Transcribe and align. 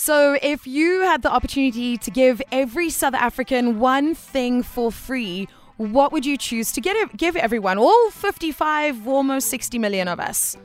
So, 0.00 0.38
if 0.40 0.64
you 0.64 1.00
had 1.00 1.22
the 1.22 1.30
opportunity 1.30 1.96
to 1.96 2.10
give 2.12 2.40
every 2.52 2.88
South 2.88 3.14
African 3.14 3.80
one 3.80 4.14
thing 4.14 4.62
for 4.62 4.92
free, 4.92 5.48
what 5.76 6.12
would 6.12 6.24
you 6.24 6.36
choose 6.36 6.70
to 6.74 6.80
get, 6.80 7.16
give 7.16 7.34
everyone, 7.34 7.78
all 7.78 8.10
55, 8.10 9.08
almost 9.08 9.48
60 9.48 9.76
million 9.80 10.06
of 10.06 10.20
us? 10.20 10.56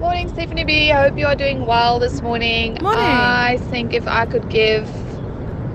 Morning, 0.00 0.30
Stephanie 0.30 0.64
B. 0.64 0.92
I 0.92 1.02
hope 1.02 1.18
you 1.18 1.26
are 1.26 1.36
doing 1.36 1.66
well 1.66 1.98
this 1.98 2.22
morning. 2.22 2.78
Morning. 2.80 3.04
I 3.04 3.58
think 3.68 3.92
if 3.92 4.08
I 4.08 4.24
could 4.24 4.48
give 4.48 4.88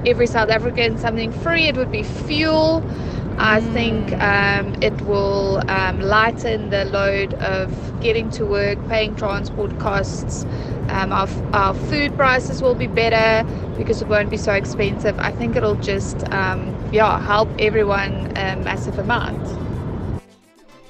every 0.07 0.25
South 0.25 0.49
African 0.49 0.97
something 0.97 1.31
free, 1.31 1.67
it 1.67 1.77
would 1.77 1.91
be 1.91 2.01
fuel. 2.01 2.83
I 3.37 3.61
think 3.61 4.11
um, 4.13 4.81
it 4.81 4.99
will 5.03 5.61
um, 5.69 6.01
lighten 6.01 6.71
the 6.71 6.85
load 6.85 7.35
of 7.35 8.01
getting 8.01 8.31
to 8.31 8.45
work, 8.47 8.79
paying 8.89 9.15
transport 9.15 9.79
costs. 9.79 10.45
Um, 10.89 11.13
our, 11.13 11.27
our 11.53 11.73
food 11.73 12.15
prices 12.15 12.61
will 12.61 12.75
be 12.75 12.87
better 12.87 13.47
because 13.77 14.01
it 14.01 14.07
won't 14.07 14.29
be 14.29 14.37
so 14.37 14.53
expensive. 14.53 15.17
I 15.19 15.31
think 15.31 15.55
it'll 15.55 15.75
just, 15.75 16.27
um, 16.31 16.75
yeah, 16.91 17.19
help 17.19 17.49
everyone 17.59 18.27
a 18.37 18.55
massive 18.57 18.99
amount. 18.99 19.39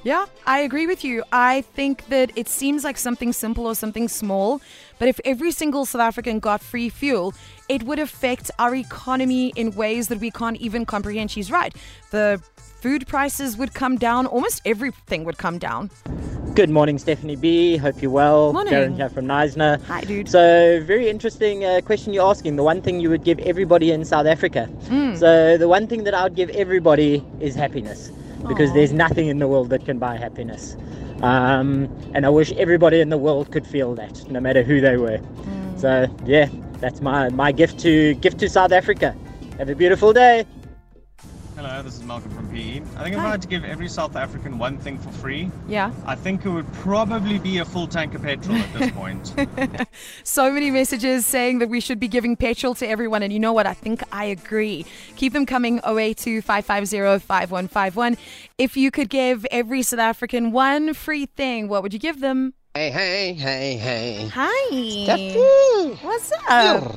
Yeah, 0.03 0.27
I 0.47 0.59
agree 0.59 0.87
with 0.87 1.03
you. 1.03 1.23
I 1.33 1.61
think 1.61 2.07
that 2.07 2.31
it 2.37 2.47
seems 2.47 2.85
like 2.85 2.97
something 2.97 3.33
simple 3.33 3.67
or 3.67 3.75
something 3.75 4.07
small, 4.07 4.61
but 4.97 5.09
if 5.09 5.19
every 5.25 5.51
single 5.51 5.85
South 5.85 6.01
African 6.01 6.39
got 6.39 6.61
free 6.61 6.87
fuel, 6.87 7.33
it 7.67 7.83
would 7.83 7.99
affect 7.99 8.49
our 8.59 8.73
economy 8.73 9.51
in 9.57 9.75
ways 9.75 10.07
that 10.07 10.19
we 10.19 10.31
can't 10.31 10.55
even 10.57 10.85
comprehend. 10.85 11.31
She's 11.31 11.51
right. 11.51 11.75
The 12.11 12.41
food 12.55 13.07
prices 13.07 13.57
would 13.57 13.73
come 13.73 13.97
down, 13.97 14.25
almost 14.25 14.61
everything 14.63 15.25
would 15.25 15.37
come 15.37 15.57
down. 15.57 15.91
Good 16.59 16.69
morning, 16.69 16.97
Stephanie 16.97 17.37
B. 17.37 17.77
Hope 17.77 18.01
you're 18.01 18.11
well. 18.11 18.51
Morning. 18.51 18.73
Darren 18.73 18.95
here 18.97 19.07
from 19.07 19.27
Knysna. 19.27 19.81
Hi, 19.83 20.01
dude. 20.01 20.27
So, 20.27 20.83
very 20.83 21.07
interesting 21.07 21.63
uh, 21.63 21.79
question 21.79 22.11
you're 22.11 22.29
asking. 22.29 22.57
The 22.57 22.63
one 22.63 22.81
thing 22.81 22.99
you 22.99 23.09
would 23.09 23.23
give 23.23 23.39
everybody 23.39 23.91
in 23.91 24.03
South 24.03 24.25
Africa. 24.25 24.65
Hmm. 24.65 25.15
So, 25.15 25.57
the 25.57 25.69
one 25.69 25.87
thing 25.87 26.03
that 26.03 26.13
I 26.13 26.23
would 26.23 26.35
give 26.35 26.49
everybody 26.49 27.23
is 27.39 27.55
happiness 27.55 28.11
because 28.45 28.71
Aw. 28.71 28.73
there's 28.73 28.91
nothing 28.91 29.27
in 29.27 29.39
the 29.39 29.47
world 29.47 29.69
that 29.69 29.85
can 29.85 29.99
buy 29.99 30.17
happiness. 30.17 30.75
Um, 31.21 31.87
and 32.13 32.25
I 32.25 32.29
wish 32.29 32.51
everybody 32.51 32.99
in 32.99 33.07
the 33.07 33.17
world 33.17 33.53
could 33.53 33.65
feel 33.65 33.95
that, 33.95 34.29
no 34.29 34.41
matter 34.41 34.61
who 34.61 34.81
they 34.81 34.97
were. 34.97 35.19
Hmm. 35.19 35.77
So, 35.77 36.07
yeah, 36.25 36.49
that's 36.81 36.99
my, 36.99 37.29
my 37.29 37.53
gift 37.53 37.79
to 37.79 38.15
gift 38.15 38.37
to 38.39 38.49
South 38.49 38.73
Africa. 38.73 39.15
Have 39.59 39.69
a 39.69 39.75
beautiful 39.75 40.11
day. 40.11 40.45
Hello, 41.59 41.81
this 41.81 41.95
is 41.95 42.03
Malcolm 42.03 42.31
from 42.31 42.47
PE. 42.47 42.77
I 42.95 43.03
think 43.03 43.15
if 43.15 43.19
Hi. 43.19 43.27
I 43.27 43.31
had 43.31 43.41
to 43.41 43.47
give 43.49 43.65
every 43.65 43.89
South 43.89 44.15
African 44.15 44.57
one 44.59 44.77
thing 44.77 44.97
for 44.97 45.11
free, 45.11 45.51
Yeah. 45.67 45.91
I 46.05 46.15
think 46.15 46.45
it 46.45 46.49
would 46.49 46.71
probably 46.75 47.37
be 47.37 47.57
a 47.57 47.65
full 47.65 47.85
tank 47.85 48.15
of 48.15 48.21
petrol 48.21 48.55
at 48.55 48.73
this 48.73 48.91
point. 48.91 49.33
So 50.23 50.53
many 50.53 50.71
messages 50.71 51.25
saying 51.25 51.59
that 51.59 51.67
we 51.67 51.81
should 51.81 51.99
be 51.99 52.07
giving 52.07 52.37
petrol 52.37 52.75
to 52.75 52.87
everyone. 52.87 53.23
And 53.23 53.33
you 53.33 53.39
know 53.39 53.51
what? 53.51 53.67
I 53.67 53.73
think 53.73 54.01
I 54.13 54.23
agree. 54.23 54.85
Keep 55.17 55.33
them 55.33 55.45
coming 55.45 55.81
082 55.85 56.41
550 56.41 57.25
5151. 57.25 58.15
If 58.57 58.77
you 58.77 58.89
could 58.89 59.09
give 59.09 59.45
every 59.51 59.81
South 59.81 59.99
African 59.99 60.53
one 60.53 60.93
free 60.93 61.25
thing, 61.25 61.67
what 61.67 61.83
would 61.83 61.91
you 61.91 61.99
give 61.99 62.21
them? 62.21 62.53
Hey, 62.75 62.91
hey, 62.91 63.33
hey, 63.33 63.77
hey. 63.77 64.27
Hi. 64.33 64.69
Steffi! 64.71 66.03
What's 66.03 66.31
up? 66.47 66.95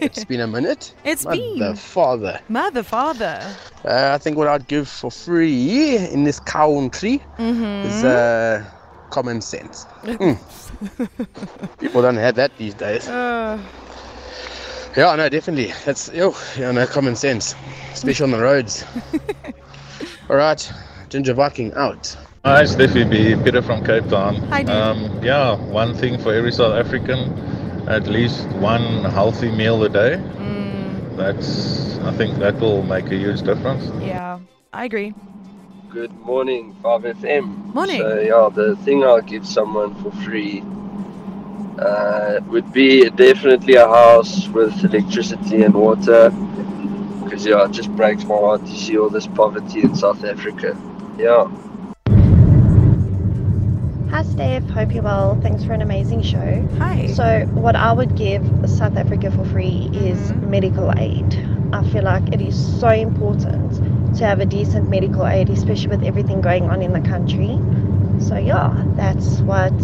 It's 0.00 0.24
been 0.24 0.40
a 0.40 0.46
minute. 0.48 0.94
It's 1.04 1.24
been. 1.24 1.58
The 1.60 1.76
father. 1.76 2.40
Mother, 2.48 2.82
father. 2.82 3.40
Uh, 3.84 4.10
I 4.14 4.18
think 4.18 4.36
what 4.36 4.48
I'd 4.48 4.66
give 4.66 4.88
for 4.88 5.10
free 5.12 5.96
in 5.96 6.24
this 6.24 6.40
country 6.40 7.22
Mm-hmm. 7.38 7.86
is 7.88 8.02
uh, 8.04 8.64
common 9.10 9.40
sense. 9.40 9.86
Mm. 10.04 10.36
People 11.78 12.02
don't 12.02 12.16
have 12.16 12.34
that 12.34 12.50
these 12.58 12.74
days. 12.74 13.06
Uh, 13.08 13.58
Yeah, 14.96 15.14
no, 15.14 15.28
definitely. 15.28 15.72
That's 15.84 16.12
yo, 16.12 16.34
yeah, 16.58 16.72
no, 16.72 16.84
common 16.86 17.14
sense, 17.16 17.54
especially 17.92 18.24
on 18.24 18.30
the 18.32 18.42
roads. 18.42 18.84
All 20.28 20.36
right, 20.36 20.72
Ginger 21.10 21.32
Viking 21.34 21.72
out. 21.74 22.16
Hi, 22.46 22.62
Steffi 22.62 23.02
B. 23.10 23.34
Peter 23.42 23.60
from 23.60 23.84
Cape 23.84 24.08
Town. 24.08 24.36
Hi, 24.36 24.62
dude. 24.62 24.70
Um, 24.70 25.20
yeah, 25.20 25.56
one 25.56 25.94
thing 25.94 26.16
for 26.16 26.32
every 26.32 26.52
South 26.52 26.74
African, 26.74 27.18
at 27.88 28.06
least 28.06 28.46
one 28.60 29.02
healthy 29.02 29.50
meal 29.50 29.82
a 29.82 29.88
day. 29.88 30.18
mm, 30.18 31.16
That's, 31.16 31.98
I 32.06 32.12
think 32.12 32.38
that 32.38 32.60
will 32.60 32.84
make 32.84 33.06
a 33.06 33.16
huge 33.16 33.42
difference. 33.42 33.90
yeah, 34.00 34.38
I 34.72 34.84
agree. 34.84 35.12
Good 35.90 36.12
morning, 36.20 36.76
5FM. 36.84 37.72
Morning. 37.74 38.00
So, 38.00 38.20
yeah, 38.20 38.48
the 38.54 38.76
thing 38.84 39.02
I'll 39.02 39.22
give 39.22 39.44
someone 39.44 39.96
for 40.00 40.12
free 40.22 40.62
uh, 41.80 42.38
would 42.46 42.72
be 42.72 43.10
definitely 43.10 43.74
a 43.74 43.88
house 43.88 44.46
with 44.46 44.84
electricity 44.84 45.64
and 45.64 45.74
water. 45.74 46.30
Because, 47.24 47.44
yeah, 47.44 47.64
it 47.64 47.72
just 47.72 47.90
breaks 47.96 48.22
my 48.22 48.36
heart 48.36 48.64
to 48.66 48.76
see 48.76 48.96
all 48.96 49.10
this 49.10 49.26
poverty 49.26 49.80
in 49.80 49.96
South 49.96 50.22
Africa. 50.24 50.78
Yeah. 51.18 51.50
Steph. 54.32 54.64
Hope 54.70 54.92
you're 54.92 55.02
well. 55.02 55.38
Thanks 55.40 55.64
for 55.64 55.72
an 55.72 55.82
amazing 55.82 56.22
show. 56.22 56.68
Hi. 56.78 57.06
So, 57.08 57.46
what 57.52 57.76
I 57.76 57.92
would 57.92 58.16
give 58.16 58.44
South 58.66 58.96
Africa 58.96 59.30
for 59.30 59.44
free 59.46 59.90
is 59.92 60.18
mm-hmm. 60.18 60.50
medical 60.50 60.92
aid. 60.98 61.24
I 61.72 61.82
feel 61.90 62.04
like 62.04 62.32
it 62.32 62.40
is 62.40 62.80
so 62.80 62.88
important 62.88 64.16
to 64.16 64.24
have 64.24 64.40
a 64.40 64.46
decent 64.46 64.88
medical 64.88 65.26
aid, 65.26 65.50
especially 65.50 65.88
with 65.88 66.04
everything 66.04 66.40
going 66.40 66.64
on 66.70 66.82
in 66.82 66.92
the 66.92 67.00
country. 67.00 67.58
So, 68.20 68.36
yeah, 68.36 68.82
that's 68.94 69.40
what 69.40 69.74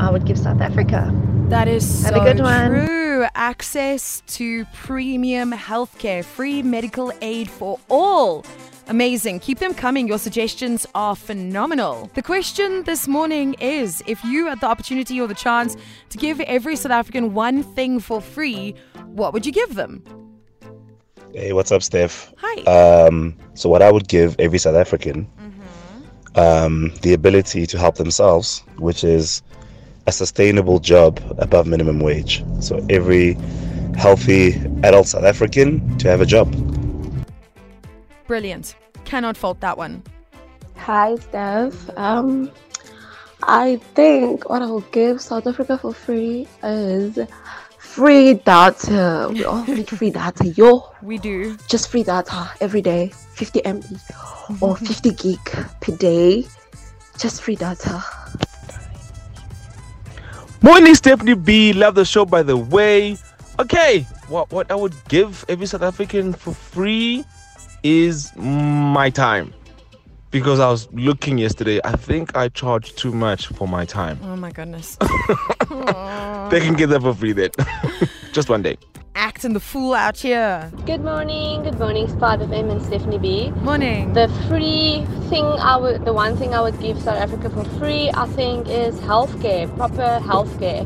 I 0.00 0.10
would 0.10 0.24
give 0.26 0.38
South 0.38 0.60
Africa. 0.60 1.12
That 1.48 1.68
is 1.68 2.02
Have 2.04 2.14
so 2.14 2.20
a 2.20 2.24
good 2.24 2.42
one. 2.42 2.86
true. 2.86 3.26
Access 3.34 4.22
to 4.26 4.64
premium 4.74 5.52
healthcare, 5.52 6.24
free 6.24 6.62
medical 6.62 7.12
aid 7.20 7.50
for 7.50 7.78
all. 7.88 8.44
Amazing. 8.88 9.40
Keep 9.40 9.60
them 9.60 9.72
coming. 9.72 10.06
Your 10.06 10.18
suggestions 10.18 10.86
are 10.94 11.16
phenomenal. 11.16 12.10
The 12.14 12.22
question 12.22 12.82
this 12.84 13.08
morning 13.08 13.54
is 13.60 14.02
if 14.06 14.22
you 14.24 14.46
had 14.46 14.60
the 14.60 14.66
opportunity 14.66 15.20
or 15.20 15.26
the 15.26 15.34
chance 15.34 15.76
to 16.10 16.18
give 16.18 16.38
every 16.40 16.76
South 16.76 16.92
African 16.92 17.32
one 17.32 17.62
thing 17.62 17.98
for 17.98 18.20
free, 18.20 18.74
what 19.06 19.32
would 19.32 19.46
you 19.46 19.52
give 19.52 19.74
them? 19.74 20.04
Hey, 21.32 21.52
what's 21.52 21.72
up, 21.72 21.82
Steph? 21.82 22.32
Hi. 22.36 23.06
Um, 23.06 23.36
so 23.54 23.68
what 23.68 23.80
I 23.80 23.90
would 23.90 24.06
give 24.06 24.36
every 24.38 24.58
South 24.58 24.76
African, 24.76 25.28
um, 26.36 26.92
the 27.02 27.14
ability 27.14 27.66
to 27.66 27.78
help 27.78 27.96
themselves, 27.96 28.62
which 28.78 29.02
is 29.02 29.42
a 30.06 30.12
sustainable 30.12 30.78
job 30.78 31.20
above 31.38 31.66
minimum 31.66 32.00
wage. 32.00 32.44
So 32.60 32.84
every 32.90 33.34
healthy 33.96 34.54
adult 34.82 35.06
South 35.08 35.24
African 35.24 35.96
to 35.98 36.08
have 36.08 36.20
a 36.20 36.26
job. 36.26 36.52
Brilliant. 38.26 38.76
Cannot 39.04 39.36
fault 39.36 39.60
that 39.60 39.76
one. 39.76 40.02
Hi, 40.76 41.16
Steph. 41.16 41.74
Um, 41.96 42.50
I 43.42 43.76
think 43.94 44.48
what 44.48 44.62
I'll 44.62 44.80
give 44.92 45.20
South 45.20 45.46
Africa 45.46 45.76
for 45.78 45.92
free 45.92 46.48
is 46.62 47.18
free 47.78 48.34
data. 48.34 49.28
We 49.30 49.44
all 49.44 49.64
need 49.68 49.88
free 49.88 50.10
data, 50.10 50.48
yo. 50.48 50.90
We 51.02 51.18
do. 51.18 51.56
Just 51.68 51.88
free 51.88 52.02
data 52.02 52.50
every 52.60 52.82
day, 52.82 53.08
50 53.34 53.60
MB 53.60 54.62
or 54.62 54.76
50 54.88 55.10
gig 55.12 55.40
per 55.80 55.94
day. 55.96 56.46
Just 57.18 57.42
free 57.42 57.56
data. 57.56 58.02
Morning, 60.62 60.94
Stephanie 60.94 61.34
B. 61.34 61.72
Love 61.74 61.94
the 61.94 62.04
show, 62.04 62.24
by 62.24 62.42
the 62.42 62.56
way. 62.56 63.18
Okay, 63.60 64.06
what 64.28 64.50
what 64.50 64.70
I 64.72 64.74
would 64.74 64.96
give 65.08 65.44
every 65.48 65.66
South 65.66 65.82
African 65.82 66.32
for 66.32 66.52
free 66.52 67.24
is 67.84 68.34
my 68.36 69.10
time. 69.10 69.54
Because 70.30 70.58
I 70.58 70.68
was 70.68 70.88
looking 70.92 71.38
yesterday, 71.38 71.80
I 71.84 71.92
think 71.92 72.36
I 72.36 72.48
charged 72.48 72.98
too 72.98 73.12
much 73.12 73.46
for 73.46 73.68
my 73.68 73.84
time. 73.84 74.18
Oh 74.24 74.34
my 74.34 74.50
goodness. 74.50 74.98
They 76.50 76.60
can 76.60 76.74
get 76.74 76.88
that 76.90 77.00
for 77.00 77.14
free 77.14 77.32
then. 77.32 77.50
Just 78.32 78.48
one 78.48 78.62
day. 78.62 78.76
Acting 79.14 79.54
the 79.54 79.60
fool 79.60 79.94
out 79.94 80.18
here. 80.18 80.70
Good 80.84 81.02
morning, 81.02 81.62
good 81.62 81.78
morning, 81.78 82.06
5FM 82.06 82.70
and 82.70 82.82
Stephanie 82.82 83.18
B. 83.18 83.50
Morning. 83.62 84.12
The 84.12 84.28
free 84.48 85.06
thing 85.30 85.44
I 85.44 85.76
would, 85.76 86.04
the 86.04 86.12
one 86.12 86.36
thing 86.36 86.54
I 86.54 86.60
would 86.60 86.78
give 86.80 87.00
South 87.00 87.16
Africa 87.16 87.48
for 87.48 87.64
free, 87.78 88.10
I 88.12 88.26
think, 88.26 88.68
is 88.68 89.00
healthcare, 89.00 89.74
proper 89.76 90.20
healthcare, 90.22 90.84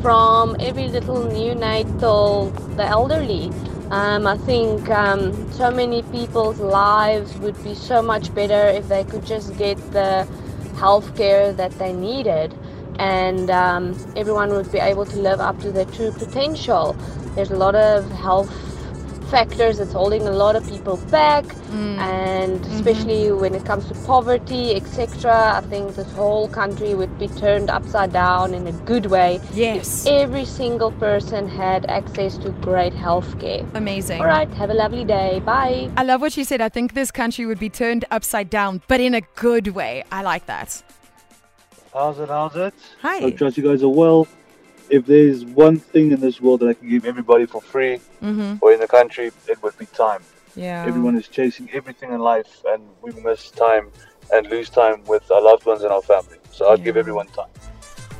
from 0.00 0.56
every 0.58 0.88
little 0.88 1.18
neonatal, 1.26 2.76
the 2.76 2.84
elderly. 2.84 3.50
Um, 3.94 4.26
I 4.26 4.36
think 4.38 4.90
um, 4.90 5.52
so 5.52 5.70
many 5.70 6.02
people's 6.02 6.58
lives 6.58 7.32
would 7.38 7.62
be 7.62 7.76
so 7.76 8.02
much 8.02 8.34
better 8.34 8.66
if 8.66 8.88
they 8.88 9.04
could 9.04 9.24
just 9.24 9.56
get 9.56 9.76
the 9.92 10.26
healthcare 10.74 11.56
that 11.56 11.70
they 11.78 11.92
needed, 11.92 12.52
and 12.98 13.48
um, 13.50 13.94
everyone 14.16 14.50
would 14.50 14.72
be 14.72 14.78
able 14.78 15.06
to 15.06 15.16
live 15.20 15.38
up 15.38 15.60
to 15.60 15.70
their 15.70 15.84
true 15.84 16.10
potential. 16.10 16.96
There's 17.36 17.52
a 17.52 17.56
lot 17.56 17.76
of 17.76 18.10
health 18.10 18.50
factors 19.30 19.78
that's 19.78 19.92
holding 19.92 20.22
a 20.22 20.30
lot 20.30 20.56
of 20.56 20.66
people 20.68 20.96
back, 21.10 21.44
Mm. 21.44 21.98
and 21.98 22.60
Mm-hmm. 22.60 22.74
especially 22.76 23.32
when 23.32 23.54
it 23.54 23.64
comes 23.64 23.86
to 23.88 23.94
poverty, 24.06 24.74
etc. 24.76 25.54
I 25.56 25.60
think 25.62 25.94
this 25.96 26.10
whole 26.12 26.48
country 26.48 26.94
would 26.94 27.18
be 27.18 27.28
turned 27.28 27.68
upside 27.70 28.12
down 28.12 28.54
in 28.54 28.66
a 28.66 28.72
good 28.72 29.06
way. 29.06 29.40
Yes. 29.52 30.06
If 30.06 30.12
every 30.12 30.44
single 30.44 30.92
person 30.92 31.48
had 31.48 31.86
access 31.90 32.36
to 32.38 32.50
great 32.68 32.92
health 32.94 33.38
care. 33.40 33.64
Amazing. 33.74 34.20
All 34.20 34.26
right, 34.26 34.48
have 34.54 34.70
a 34.70 34.74
lovely 34.74 35.04
day. 35.04 35.40
Bye. 35.44 35.90
I 35.96 36.04
love 36.04 36.20
what 36.20 36.32
she 36.32 36.44
said. 36.44 36.60
I 36.60 36.68
think 36.68 36.94
this 36.94 37.10
country 37.10 37.44
would 37.46 37.58
be 37.58 37.70
turned 37.70 38.04
upside 38.10 38.50
down, 38.50 38.82
but 38.88 39.00
in 39.00 39.14
a 39.14 39.22
good 39.34 39.68
way. 39.68 40.04
I 40.12 40.22
like 40.22 40.46
that. 40.46 40.82
How's 41.92 42.18
it? 42.18 42.28
How's 42.28 42.56
it? 42.56 42.74
Hi. 43.02 43.26
I 43.26 43.30
trust 43.30 43.56
you 43.56 43.62
guys 43.62 43.82
are 43.82 43.88
well. 43.88 44.26
If 44.90 45.06
there's 45.06 45.44
one 45.44 45.78
thing 45.78 46.12
in 46.12 46.20
this 46.20 46.40
world 46.40 46.60
that 46.60 46.68
I 46.68 46.74
can 46.74 46.88
give 46.88 47.04
everybody 47.04 47.46
for 47.46 47.60
free 47.60 48.00
Mhm. 48.22 48.58
or 48.60 48.72
in 48.72 48.80
the 48.80 48.86
country, 48.86 49.32
it 49.48 49.62
would 49.62 49.76
be 49.78 49.86
time. 49.86 50.22
Yeah. 50.54 50.84
Everyone 50.86 51.16
is 51.16 51.26
chasing 51.28 51.68
everything 51.72 52.12
in 52.12 52.20
life, 52.20 52.62
and 52.66 52.82
we 53.02 53.12
miss 53.12 53.50
time 53.50 53.90
and 54.32 54.46
lose 54.48 54.68
time 54.70 55.02
with 55.06 55.30
our 55.30 55.40
loved 55.42 55.66
ones 55.66 55.82
and 55.82 55.92
our 55.92 56.02
family. 56.02 56.38
So 56.52 56.68
I'd 56.70 56.84
give 56.84 56.96
everyone 56.96 57.26
time. 57.28 57.50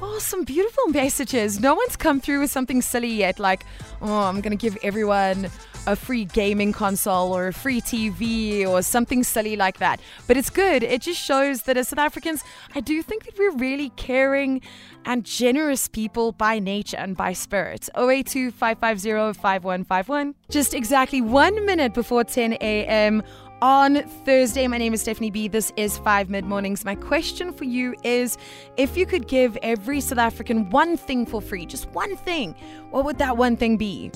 Oh, 0.07 0.19
some 0.19 0.45
beautiful 0.45 0.89
messages. 0.89 1.61
No 1.61 1.75
one's 1.75 1.97
come 1.97 2.21
through 2.21 2.41
with 2.41 2.51
something 2.51 2.83
silly 2.83 3.09
yet, 3.09 3.39
like, 3.39 3.65
oh, 4.03 4.25
I'm 4.25 4.43
going 4.43 4.57
to 4.57 4.57
give 4.57 4.77
everyone 4.83 5.51
a 5.87 5.97
free 5.97 6.27
gaming 6.27 6.73
console 6.73 7.33
or 7.33 7.49
a 7.49 7.53
free 7.55 7.81
TV 7.81 8.67
or 8.67 8.83
something 8.83 9.25
silly 9.25 9.57
like 9.57 9.79
that. 9.79 10.01
But 10.27 10.37
it's 10.37 10.51
good. 10.51 10.83
It 10.83 11.01
just 11.01 11.19
shows 11.19 11.63
that 11.63 11.79
as 11.79 11.89
South 11.89 11.99
Africans, 11.99 12.45
I 12.75 12.81
do 12.81 13.03
think 13.03 13.25
that 13.25 13.39
we're 13.39 13.57
really 13.57 13.91
caring 13.97 14.61
and 15.07 15.25
generous 15.25 15.89
people 15.89 16.33
by 16.33 16.59
nature 16.59 16.99
and 16.99 17.17
by 17.17 17.33
spirit. 17.33 17.89
082 17.97 18.51
550 18.51 19.41
5151. 19.41 20.35
Just 20.51 20.75
exactly 20.75 21.23
one 21.23 21.65
minute 21.65 21.95
before 21.95 22.25
10 22.25 22.55
a.m. 22.61 23.23
On 23.63 24.03
Thursday, 24.25 24.67
my 24.67 24.79
name 24.79 24.93
is 24.93 25.01
Stephanie 25.01 25.31
B. 25.31 25.49
This 25.49 25.73
is 25.77 25.97
Five 25.99 26.29
Mid 26.29 26.45
Mornings. 26.45 26.85
My 26.85 26.95
question 26.95 27.53
for 27.53 27.65
you 27.65 27.95
is 28.03 28.37
if 28.77 28.97
you 28.97 29.07
could 29.07 29.29
give 29.29 29.57
every 29.63 30.01
South 30.01 30.19
African 30.19 30.69
one 30.71 30.97
thing 30.97 31.25
for 31.25 31.41
free, 31.41 31.65
just 31.65 31.89
one 31.91 32.17
thing, 32.17 32.55
what 32.91 33.05
would 33.05 33.19
that 33.19 33.37
one 33.37 33.57
thing 33.57 33.77
be? 33.77 34.11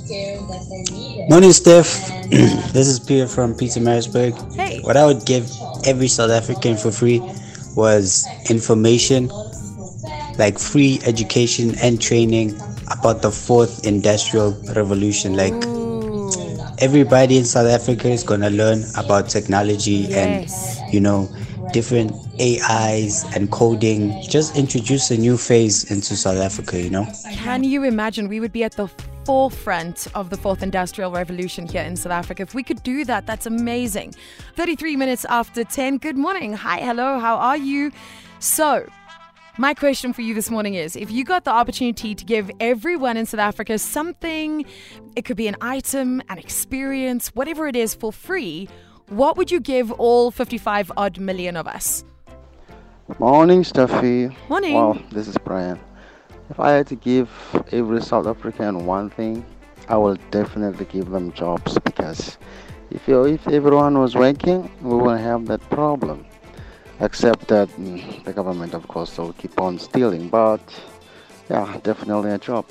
Morning, 1.31 1.53
Steph. 1.53 2.09
this 2.31 2.89
is 2.89 2.99
Peter 3.01 3.27
from 3.27 3.55
Pietermaritzburg. 3.55 4.55
Hey. 4.55 4.81
What 4.81 4.97
I 4.97 5.07
would 5.07 5.25
give 5.25 5.51
every 5.85 6.09
South 6.09 6.31
African 6.31 6.77
for 6.77 6.91
free 6.91 7.21
was 7.77 8.27
information, 8.51 9.29
like 10.37 10.59
free 10.59 11.01
education 11.07 11.75
and 11.81 12.03
training 12.03 12.61
about 12.91 13.23
the 13.23 13.31
fourth 13.31 13.87
industrial 13.87 14.53
revolution. 14.75 15.37
Like 15.37 15.55
everybody 16.81 17.37
in 17.39 17.45
South 17.45 17.67
Africa 17.67 18.09
is 18.09 18.23
gonna 18.23 18.51
learn 18.51 18.85
about 18.97 19.29
technology 19.29 20.07
Yes. 20.09 20.79
and 20.81 20.95
you 20.95 21.01
know 21.01 21.29
different 21.73 22.13
AIs 22.41 23.25
and 23.35 23.51
coding. 23.51 24.23
Just 24.29 24.57
introduce 24.57 25.11
a 25.11 25.17
new 25.19 25.37
phase 25.37 25.91
into 25.91 26.17
South 26.17 26.39
Africa. 26.39 26.81
You 26.81 26.91
know. 26.91 27.07
Can 27.33 27.65
you 27.65 27.85
imagine 27.85 28.29
we 28.29 28.41
would 28.41 28.53
be 28.53 28.65
at 28.65 28.73
the 28.73 28.89
forefront 29.25 30.07
of 30.15 30.31
the 30.31 30.37
fourth 30.39 30.63
industrial 30.63 31.11
revolution 31.13 31.67
here 31.69 31.83
in 31.83 31.97
South 31.97 32.13
Africa? 32.13 32.43
If 32.43 32.55
we 32.55 32.63
could 32.63 32.83
do 32.83 33.05
that, 33.05 33.27
that's 33.27 33.45
amazing. 33.45 34.15
33 34.57 34.97
minutes 34.97 35.27
after 35.29 35.65
10. 35.65 35.99
Good 35.99 36.17
morning. 36.17 36.55
Hi, 36.55 36.79
hello, 36.79 37.19
how 37.19 37.37
are 37.37 37.57
you? 37.59 37.93
So, 38.39 38.87
my 39.59 39.75
question 39.75 40.13
for 40.13 40.23
you 40.23 40.35
this 40.35 40.51
morning 40.51 40.75
is 40.75 40.95
if 40.95 41.11
you 41.11 41.25
got 41.25 41.43
the 41.45 41.51
opportunity 41.51 42.15
to 42.15 42.25
give 42.25 42.49
everyone 42.61 43.17
in 43.17 43.27
South 43.27 43.41
Africa 43.41 43.77
something, 43.77 44.65
it 45.17 45.25
could 45.25 45.37
be 45.37 45.49
an 45.49 45.57
item, 45.61 46.23
an 46.29 46.39
experience, 46.39 47.29
whatever 47.35 47.67
it 47.67 47.75
is 47.75 47.93
for 47.93 48.13
free, 48.13 48.69
what 49.09 49.37
would 49.37 49.51
you 49.51 49.59
give 49.59 49.91
all 49.93 50.31
55 50.31 50.93
odd 50.97 51.19
million 51.19 51.57
of 51.57 51.67
us? 51.67 52.05
Morning, 53.19 53.65
Stuffy. 53.65 54.31
Morning. 54.49 54.75
Well, 54.75 55.03
this 55.11 55.27
is 55.27 55.37
Brian. 55.39 55.81
If 56.51 56.61
I 56.61 56.71
had 56.71 56.87
to 56.89 56.95
give 56.95 57.29
every 57.73 58.01
South 58.01 58.29
African 58.29 58.87
one 58.87 59.11
thing, 59.11 59.45
I 59.89 59.97
will 59.97 60.17
definitely 60.31 60.85
give 60.85 61.11
them 61.11 61.33
jobs 61.33 61.77
because 61.81 62.39
if 62.93 63.09
you, 63.09 63.25
if 63.25 63.49
everyone 63.49 63.99
was 63.99 64.15
working, 64.15 64.71
we 64.83 64.95
wouldn't 64.95 65.21
have 65.21 65.47
that 65.47 65.61
problem. 65.69 66.27
Except 67.01 67.47
that 67.49 67.69
mm, 67.71 68.25
the 68.25 68.33
government, 68.33 68.75
of 68.75 68.89
course, 68.89 69.17
will 69.19 69.33
keep 69.35 69.61
on 69.61 69.79
stealing. 69.79 70.29
But 70.29 70.61
yeah, 71.49 71.79
definitely 71.83 72.33
a 72.33 72.39
job. 72.39 72.67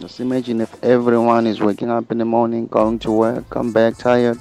Just 0.00 0.20
imagine 0.20 0.60
if 0.60 0.72
everyone 0.82 1.46
is 1.46 1.60
waking 1.60 1.90
up 1.90 2.10
in 2.10 2.18
the 2.18 2.24
morning, 2.24 2.66
going 2.66 2.98
to 3.00 3.10
work, 3.10 3.48
come 3.50 3.72
back 3.72 3.96
tired. 3.96 4.38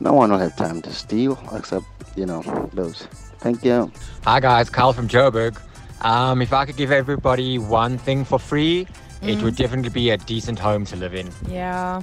No 0.00 0.12
one 0.12 0.30
will 0.30 0.38
have 0.38 0.56
time 0.56 0.82
to 0.82 0.92
steal 0.92 1.38
except, 1.52 1.86
you 2.16 2.26
know, 2.26 2.42
those. 2.72 3.06
Thank 3.40 3.64
you. 3.64 3.90
Hi 4.24 4.40
guys, 4.40 4.68
Carl 4.70 4.92
from 4.92 5.08
Joburg. 5.08 5.60
Um, 6.04 6.42
if 6.42 6.52
I 6.52 6.64
could 6.66 6.76
give 6.76 6.90
everybody 6.92 7.58
one 7.58 7.96
thing 7.98 8.24
for 8.24 8.38
free, 8.38 8.86
it 9.22 9.38
Mm. 9.38 9.42
would 9.44 9.56
definitely 9.56 9.90
be 9.90 10.10
a 10.10 10.16
decent 10.16 10.58
home 10.58 10.84
to 10.86 10.96
live 10.96 11.14
in. 11.14 11.30
Yeah. 11.48 12.02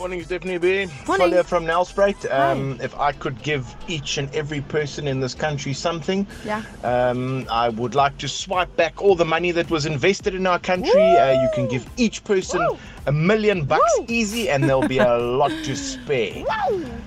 Morning, 0.00 0.22
Stephanie 0.24 0.56
B. 0.56 0.86
Morning. 1.06 1.28
Folia 1.28 1.44
from 1.44 1.66
Nelspruit. 1.66 2.24
Um, 2.32 2.78
if 2.80 2.98
I 2.98 3.12
could 3.12 3.42
give 3.42 3.66
each 3.86 4.16
and 4.16 4.34
every 4.34 4.62
person 4.62 5.06
in 5.06 5.20
this 5.20 5.34
country 5.34 5.74
something, 5.74 6.26
Yeah. 6.42 6.62
um, 6.84 7.46
I 7.50 7.68
would 7.68 7.94
like 7.94 8.16
to 8.18 8.26
swipe 8.28 8.74
back 8.78 9.02
all 9.02 9.14
the 9.14 9.26
money 9.26 9.50
that 9.52 9.68
was 9.70 9.84
invested 9.84 10.34
in 10.34 10.46
our 10.46 10.58
country. 10.58 11.02
Uh, 11.02 11.42
you 11.42 11.50
can 11.54 11.68
give 11.68 11.84
each 11.98 12.24
person 12.24 12.66
a 13.04 13.12
million 13.12 13.66
bucks 13.66 13.92
easy, 14.08 14.48
and 14.48 14.64
there'll 14.64 14.88
be 14.88 14.96
a 14.96 15.18
lot 15.42 15.50
to 15.64 15.76
spare. 15.76 16.44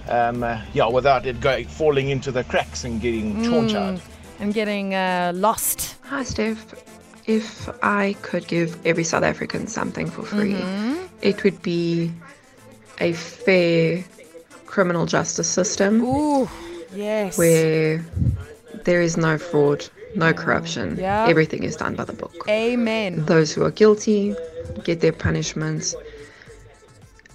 Um, 0.08 0.44
uh, 0.44 0.62
yeah, 0.76 0.88
without 0.88 1.26
it 1.26 1.42
going 1.42 1.66
falling 1.68 2.10
into 2.10 2.32
the 2.32 2.44
cracks 2.44 2.84
and 2.84 3.02
getting 3.02 3.44
torn 3.44 3.70
Mm, 3.70 4.02
and 4.40 4.54
getting 4.54 4.94
uh, 4.94 5.32
lost. 5.34 5.96
Hi, 6.04 6.22
Steph. 6.24 6.76
If 7.26 7.68
I 7.82 8.14
could 8.22 8.46
give 8.48 8.78
every 8.86 9.04
South 9.04 9.24
African 9.24 9.66
something 9.66 10.12
for 10.12 10.22
free, 10.22 10.54
Mhm. 10.54 11.08
it 11.24 11.44
would 11.44 11.60
be 11.64 12.12
a 13.00 13.14
fair 13.14 14.04
criminal 14.66 15.06
justice 15.06 15.48
system. 15.50 16.04
Ooh, 16.04 16.50
yes. 16.94 17.38
Where 17.38 18.04
there 18.84 19.02
is 19.02 19.18
no 19.18 19.38
fraud, 19.38 19.88
no 20.16 20.34
corruption. 20.34 20.98
Yeah. 20.98 21.28
Everything 21.28 21.64
is 21.64 21.76
done 21.76 21.96
by 21.96 22.06
the 22.06 22.14
book. 22.14 22.46
Amen. 22.50 23.26
Those 23.26 23.54
who 23.54 23.64
are 23.64 23.72
guilty 23.72 24.36
get 24.84 25.02
their 25.02 25.12
punishments, 25.14 25.96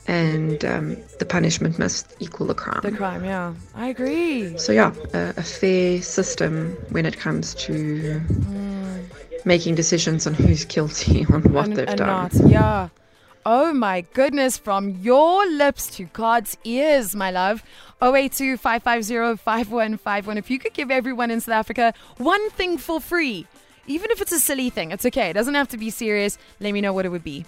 and 0.07 0.65
um, 0.65 0.97
the 1.19 1.27
punishment 1.27 1.79
must 1.79 2.15
equal 2.19 2.47
the 2.47 2.55
crime. 2.55 2.81
The 2.83 2.93
crime, 2.93 3.25
yeah. 3.25 3.55
I 3.75 3.89
agree. 3.89 4.57
So 4.59 4.73
yeah, 4.73 4.93
a, 5.15 5.35
a 5.37 5.43
fair 5.43 6.03
system 6.03 6.77
when 6.91 7.07
it 7.07 7.19
comes 7.19 7.55
to 7.67 8.21
making 9.45 9.75
decisions 9.75 10.27
on 10.27 10.35
who's 10.35 10.65
guilty 10.65 11.25
on 11.33 11.43
what 11.53 11.67
and, 11.67 11.77
they've 11.77 11.89
and 11.89 11.99
done. 11.99 12.09
not. 12.09 12.51
Yeah. 12.51 12.89
Oh 13.51 13.73
my 13.73 14.03
goodness, 14.13 14.59
from 14.59 14.91
your 15.01 15.49
lips 15.49 15.87
to 15.97 16.05
God's 16.05 16.59
ears, 16.65 17.17
my 17.17 17.31
love. 17.31 17.63
082 18.03 18.59
550 18.59 19.43
5151. 19.43 20.37
If 20.37 20.51
you 20.51 20.59
could 20.59 20.75
give 20.75 20.91
everyone 20.91 21.31
in 21.31 21.41
South 21.41 21.55
Africa 21.55 21.95
one 22.19 22.51
thing 22.51 22.77
for 22.77 23.01
free, 23.01 23.47
even 23.87 24.11
if 24.11 24.21
it's 24.21 24.33
a 24.33 24.39
silly 24.39 24.69
thing, 24.69 24.91
it's 24.91 25.07
okay. 25.07 25.31
It 25.31 25.33
doesn't 25.33 25.55
have 25.55 25.69
to 25.69 25.79
be 25.79 25.89
serious. 25.89 26.37
Let 26.61 26.75
me 26.75 26.83
know 26.83 26.93
what 26.93 27.07
it 27.07 27.09
would 27.09 27.25
be. 27.25 27.47